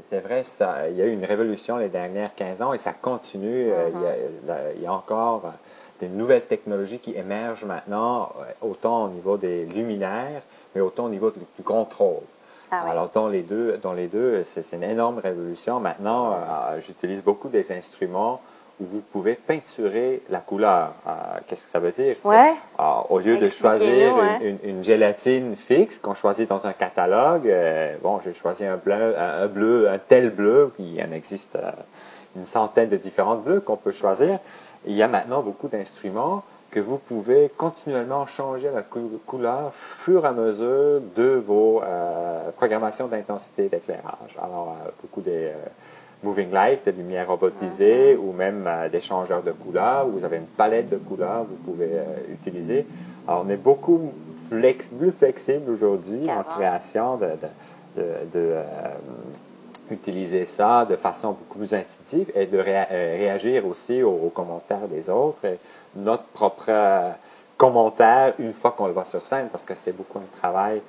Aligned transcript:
C'est 0.00 0.20
vrai, 0.20 0.44
ça, 0.44 0.88
il 0.88 0.96
y 0.96 1.02
a 1.02 1.06
eu 1.06 1.12
une 1.12 1.24
révolution 1.24 1.76
les 1.76 1.88
dernières 1.88 2.34
15 2.34 2.62
ans 2.62 2.72
et 2.72 2.78
ça 2.78 2.92
continue. 2.92 3.72
Euh, 3.72 3.90
il, 3.94 4.00
y 4.00 4.06
a, 4.50 4.72
il, 4.76 4.82
y 4.82 4.86
a, 4.86 4.92
encore 4.92 5.42
euh, 5.46 5.50
des 6.00 6.08
nouvelles 6.08 6.44
technologies 6.44 6.98
qui 6.98 7.14
émergent 7.16 7.64
maintenant, 7.64 8.32
euh, 8.40 8.44
autant 8.60 9.04
au 9.04 9.08
niveau 9.08 9.36
des 9.36 9.64
luminaires, 9.66 10.42
mais 10.74 10.80
autant 10.80 11.06
au 11.06 11.08
niveau 11.08 11.30
du 11.30 11.62
contrôle. 11.62 12.22
Ah 12.70 12.90
Alors, 12.90 13.10
dans 13.10 13.28
les 13.28 13.42
deux, 13.42 13.78
dans 13.78 13.92
les 13.92 14.08
deux 14.08 14.42
c'est 14.44 14.72
une 14.72 14.82
énorme 14.82 15.18
révolution. 15.18 15.78
Maintenant, 15.80 16.36
j'utilise 16.84 17.22
beaucoup 17.22 17.48
des 17.48 17.70
instruments 17.70 18.40
vous 18.80 19.00
pouvez 19.00 19.34
peinturer 19.34 20.22
la 20.30 20.40
couleur. 20.40 20.94
Euh, 21.06 21.10
qu'est-ce 21.46 21.64
que 21.64 21.70
ça 21.70 21.78
veut 21.78 21.92
dire? 21.92 22.16
Ouais. 22.24 22.54
au 23.08 23.18
lieu 23.18 23.36
de 23.36 23.46
choisir 23.46 24.14
une, 24.62 24.82
gélatine 24.82 25.56
fixe 25.56 25.98
qu'on 25.98 26.14
choisit 26.14 26.48
dans 26.48 26.66
un 26.66 26.72
catalogue, 26.72 27.48
euh, 27.48 27.96
bon, 28.02 28.20
j'ai 28.24 28.34
choisi 28.34 28.64
un 28.64 28.76
bleu, 28.76 29.16
un 29.16 29.46
bleu, 29.46 29.88
un 29.88 29.98
tel 29.98 30.30
bleu, 30.30 30.72
il 30.78 31.00
en 31.02 31.12
existe 31.12 31.56
euh, 31.56 31.70
une 32.36 32.46
centaine 32.46 32.88
de 32.88 32.96
différents 32.96 33.36
bleus 33.36 33.60
qu'on 33.60 33.76
peut 33.76 33.92
choisir. 33.92 34.38
Il 34.86 34.94
y 34.94 35.02
a 35.02 35.08
maintenant 35.08 35.42
beaucoup 35.42 35.68
d'instruments 35.68 36.42
que 36.70 36.80
vous 36.80 36.98
pouvez 36.98 37.52
continuellement 37.56 38.26
changer 38.26 38.68
la 38.74 38.82
couleur 38.82 39.72
fur 39.72 40.24
et 40.24 40.28
à 40.28 40.32
mesure 40.32 41.00
de 41.14 41.40
vos 41.46 41.80
programmations 42.56 43.06
d'intensité 43.06 43.68
d'éclairage. 43.68 44.36
Alors, 44.42 44.74
beaucoup 45.00 45.20
des 45.20 45.52
moving 46.24 46.50
light, 46.50 46.86
de 46.86 46.90
lumière 46.90 47.28
robotisée, 47.28 48.16
ou 48.16 48.32
même 48.32 48.64
euh, 48.66 48.88
des 48.88 49.00
changeurs 49.00 49.42
de 49.42 49.52
couleurs. 49.52 50.06
Vous 50.06 50.24
avez 50.24 50.38
une 50.38 50.46
palette 50.46 50.88
de 50.88 50.96
couleurs 50.96 51.42
que 51.42 51.50
vous 51.50 51.72
pouvez 51.72 51.90
euh, 51.92 52.32
utiliser. 52.32 52.86
Alors, 53.28 53.44
on 53.46 53.50
est 53.50 53.56
beaucoup 53.56 54.12
flex, 54.48 54.88
plus 54.88 55.12
flexible 55.12 55.70
aujourd'hui 55.70 56.28
en 56.30 56.42
création 56.42 57.16
de, 57.16 57.28
de, 57.96 58.02
euh, 58.34 58.62
utiliser 59.90 60.46
ça 60.46 60.86
de 60.86 60.96
façon 60.96 61.28
beaucoup 61.32 61.58
plus 61.58 61.74
intuitive 61.74 62.32
et 62.34 62.46
de 62.46 62.58
réagir 62.58 63.66
aussi 63.66 64.02
aux, 64.02 64.32
commentaires 64.34 64.88
des 64.88 65.10
autres. 65.10 65.44
Et 65.44 65.58
notre 65.96 66.24
propre 66.24 66.70
commentaire 67.56 68.34
une 68.38 68.52
fois 68.52 68.72
qu'on 68.72 68.86
le 68.86 68.92
voit 68.92 69.04
sur 69.04 69.24
scène, 69.26 69.48
parce 69.52 69.64
que 69.64 69.74
c'est 69.74 69.92
beaucoup 69.92 70.18
un 70.18 70.38
travail 70.38 70.80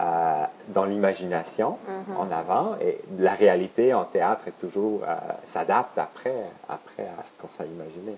euh, 0.00 0.44
dans 0.68 0.84
l'imagination 0.84 1.76
mm-hmm. 1.86 2.16
en 2.16 2.30
avant 2.30 2.76
et 2.80 2.98
la 3.18 3.32
réalité 3.32 3.92
en 3.92 4.04
théâtre 4.04 4.42
est 4.48 4.58
toujours 4.58 5.02
euh, 5.02 5.14
s'adapte 5.44 5.98
après 5.98 6.34
après 6.68 7.02
à 7.02 7.22
ce 7.22 7.32
qu'on 7.38 7.48
s'est 7.48 7.68
imaginé. 7.68 8.16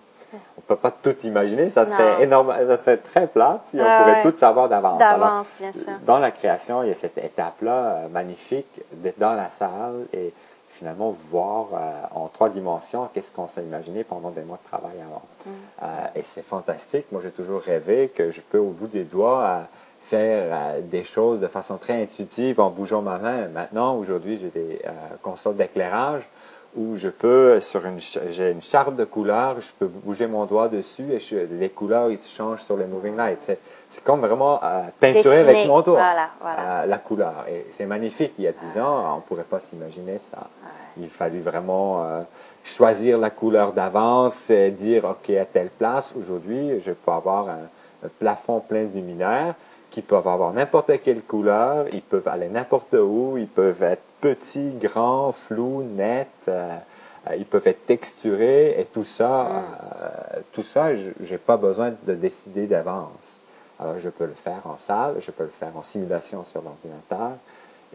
On 0.58 0.60
peut 0.62 0.76
pas 0.76 0.90
tout 0.90 1.16
imaginer, 1.24 1.68
ça 1.70 1.84
serait 1.86 2.22
énorme, 2.22 2.52
ça 2.52 2.76
serait 2.76 2.96
très 2.96 3.26
plat 3.26 3.60
si 3.66 3.76
on 3.76 3.84
pourrait 3.84 4.22
tout 4.22 4.36
savoir 4.36 4.68
d'avance. 4.68 4.98
D'avance, 4.98 5.54
bien 5.60 5.72
sûr. 5.72 5.92
Dans 6.04 6.18
la 6.18 6.32
création, 6.32 6.82
il 6.82 6.88
y 6.88 6.92
a 6.92 6.94
cette 6.94 7.18
étape-là 7.18 7.72
euh, 7.72 8.08
magnifique 8.08 8.66
d'être 8.92 9.18
dans 9.18 9.34
la 9.34 9.50
salle 9.50 10.06
et 10.12 10.32
finalement 10.70 11.10
voir 11.30 11.68
en 12.12 12.26
trois 12.26 12.48
dimensions 12.48 13.08
qu'est-ce 13.14 13.30
qu'on 13.30 13.46
s'est 13.46 13.62
imaginé 13.62 14.02
pendant 14.02 14.30
des 14.30 14.42
mois 14.42 14.58
de 14.60 14.68
travail 14.68 14.96
avant. 15.08 15.22
Mm. 15.46 16.18
et 16.18 16.22
c'est 16.22 16.44
fantastique. 16.44 17.06
Moi, 17.12 17.20
j'ai 17.22 17.30
toujours 17.30 17.60
rêvé 17.60 18.08
que 18.08 18.32
je 18.32 18.40
peux 18.40 18.58
au 18.58 18.70
bout 18.70 18.88
des 18.88 19.04
doigts 19.04 19.68
faire 20.04 20.48
euh, 20.50 20.80
des 20.82 21.04
choses 21.04 21.40
de 21.40 21.46
façon 21.46 21.76
très 21.76 22.02
intuitive 22.02 22.60
en 22.60 22.70
bougeant 22.70 23.02
ma 23.02 23.18
main. 23.18 23.48
Maintenant, 23.48 23.96
aujourd'hui, 23.96 24.38
j'ai 24.40 24.50
des 24.50 24.80
euh, 24.84 24.90
consoles 25.22 25.56
d'éclairage 25.56 26.28
où 26.76 26.96
je 26.96 27.08
peux, 27.08 27.60
sur 27.60 27.86
une, 27.86 28.00
j'ai 28.30 28.50
une 28.50 28.60
charte 28.60 28.96
de 28.96 29.04
couleurs, 29.04 29.60
je 29.60 29.68
peux 29.78 29.86
bouger 29.86 30.26
mon 30.26 30.44
doigt 30.44 30.68
dessus 30.68 31.06
et 31.12 31.46
les 31.52 31.68
couleurs, 31.68 32.10
ils 32.10 32.18
se 32.18 32.34
changent 32.34 32.62
sur 32.62 32.76
les 32.76 32.86
moving 32.86 33.16
lights. 33.16 33.38
C'est, 33.42 33.58
c'est 33.88 34.02
comme 34.02 34.20
vraiment 34.20 34.58
euh, 34.62 34.82
peinturer 34.98 35.38
avec 35.38 35.68
mon 35.68 35.80
doigt 35.82 36.02
la 36.86 36.98
couleur. 36.98 37.44
Et 37.48 37.66
c'est 37.70 37.86
magnifique. 37.86 38.32
Il 38.38 38.44
y 38.44 38.48
a 38.48 38.52
dix 38.52 38.78
ans, 38.80 39.14
on 39.14 39.16
ne 39.16 39.20
pourrait 39.22 39.44
pas 39.44 39.60
s'imaginer 39.60 40.18
ça. 40.18 40.48
Il 40.98 41.08
fallut 41.08 41.40
vraiment 41.40 42.24
choisir 42.64 43.18
la 43.18 43.30
couleur 43.30 43.72
d'avance 43.72 44.50
et 44.50 44.70
dire, 44.70 45.04
OK, 45.04 45.30
à 45.30 45.44
telle 45.44 45.70
place, 45.70 46.12
aujourd'hui, 46.18 46.80
je 46.84 46.92
peux 46.92 47.12
avoir 47.12 47.48
un, 47.48 47.68
un 48.04 48.08
plafond 48.18 48.60
plein 48.60 48.84
de 48.84 48.94
luminaires 48.94 49.54
qui 49.94 50.02
peuvent 50.02 50.26
avoir 50.26 50.52
n'importe 50.52 50.90
quelle 51.04 51.22
couleur, 51.22 51.86
ils 51.92 52.02
peuvent 52.02 52.26
aller 52.26 52.48
n'importe 52.48 52.94
où, 52.94 53.38
ils 53.38 53.46
peuvent 53.46 53.84
être 53.84 54.02
petits, 54.20 54.72
grands, 54.80 55.30
flous, 55.30 55.84
nets, 55.84 56.26
euh, 56.48 56.76
euh, 57.28 57.36
ils 57.36 57.46
peuvent 57.46 57.68
être 57.68 57.86
texturés 57.86 58.74
et 58.80 58.86
tout 58.86 59.04
ça, 59.04 59.44
mm. 59.44 59.56
euh, 60.02 60.40
tout 60.52 60.64
ça, 60.64 60.88
j'ai 61.20 61.38
pas 61.38 61.56
besoin 61.56 61.92
de 62.08 62.14
décider 62.14 62.66
d'avance. 62.66 63.38
Alors 63.78 64.00
je 64.00 64.08
peux 64.08 64.24
le 64.24 64.34
faire 64.34 64.62
en 64.64 64.78
salle, 64.78 65.14
je 65.20 65.30
peux 65.30 65.44
le 65.44 65.54
faire 65.56 65.76
en 65.76 65.84
simulation 65.84 66.44
sur 66.44 66.60
l'ordinateur. 66.60 67.38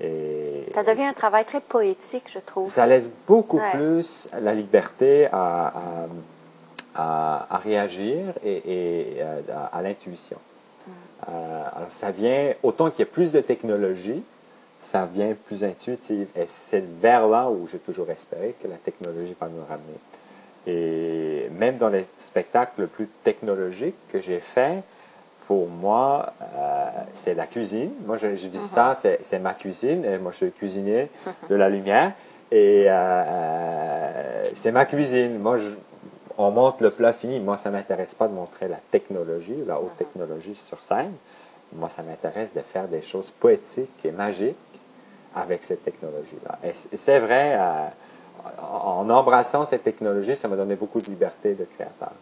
Et 0.01 0.67
ça 0.73 0.83
devient 0.83 1.03
un 1.03 1.13
travail 1.13 1.43
très 1.43 1.59
poétique, 1.59 2.31
je 2.33 2.39
trouve. 2.39 2.71
Ça 2.71 2.87
laisse 2.87 3.11
beaucoup 3.27 3.59
plus 3.73 4.29
la 4.39 4.53
liberté 4.53 5.27
à, 5.33 5.73
à, 6.95 7.55
à, 7.55 7.57
réagir 7.57 8.33
et, 8.41 9.17
et 9.17 9.21
à 9.73 9.81
l'intuition. 9.81 10.37
Euh, 11.27 11.63
alors, 11.75 11.91
ça 11.91 12.11
vient, 12.11 12.53
autant 12.63 12.89
qu'il 12.89 12.99
y 12.99 13.07
a 13.07 13.11
plus 13.11 13.31
de 13.31 13.41
technologie, 13.41 14.23
ça 14.81 15.07
vient 15.11 15.35
plus 15.47 15.63
intuitif. 15.63 16.27
Et 16.35 16.45
c'est 16.47 16.83
vers 17.01 17.27
là 17.27 17.49
où 17.49 17.67
j'ai 17.71 17.79
toujours 17.79 18.09
espéré 18.09 18.55
que 18.61 18.67
la 18.67 18.77
technologie 18.77 19.35
va 19.39 19.47
nous 19.47 19.63
ramener. 19.67 19.97
Et 20.67 21.49
même 21.57 21.77
dans 21.77 21.89
les 21.89 22.05
spectacles 22.17 22.87
plus 22.87 23.07
technologiques 23.23 23.95
que 24.11 24.19
j'ai 24.19 24.39
faits, 24.39 24.83
pour 25.47 25.67
moi, 25.67 26.33
euh, 26.41 26.85
c'est 27.15 27.33
la 27.33 27.47
cuisine. 27.47 27.91
Moi, 28.05 28.17
je, 28.17 28.27
dis 28.27 28.55
uh-huh. 28.55 28.59
ça, 28.59 28.97
c'est 29.23 29.39
ma 29.39 29.53
cuisine. 29.53 30.05
Et 30.05 30.19
moi, 30.19 30.31
je 30.31 30.37
suis 30.37 30.51
cuisinier 30.51 31.09
de 31.49 31.55
la 31.55 31.69
lumière. 31.69 32.11
Et 32.51 32.85
euh, 32.87 34.43
c'est 34.55 34.71
ma 34.71 34.85
cuisine. 34.85 35.39
Moi, 35.39 35.57
je, 35.57 35.69
on 36.39 36.51
montre 36.51 36.81
le 36.81 36.89
plat 36.89 37.11
fini. 37.11 37.39
Moi, 37.39 37.57
ça 37.57 37.69
ne 37.69 37.75
m'intéresse 37.75 38.15
pas 38.15 38.27
de 38.29 38.33
montrer 38.33 38.69
la 38.69 38.79
technologie, 38.91 39.57
la 39.67 39.79
haute 39.79 39.97
technologie 39.97 40.55
sur 40.55 40.81
scène. 40.81 41.13
Moi, 41.73 41.89
ça 41.89 42.01
m'intéresse 42.01 42.53
de 42.55 42.61
faire 42.61 42.87
des 42.87 43.01
choses 43.01 43.29
poétiques 43.29 44.03
et 44.05 44.11
magiques 44.11 44.55
avec 45.35 45.63
cette 45.63 45.83
technologie-là. 45.83 46.57
Et 46.63 46.73
c'est 46.97 47.19
vrai, 47.19 47.57
euh, 47.59 47.87
en 48.61 49.07
embrassant 49.09 49.65
cette 49.65 49.83
technologie, 49.83 50.35
ça 50.35 50.47
m'a 50.47 50.55
donné 50.55 50.75
beaucoup 50.75 51.01
de 51.01 51.07
liberté 51.07 51.55
de 51.55 51.65
créateur. 51.65 52.13